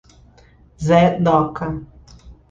[0.85, 1.67] zé Doca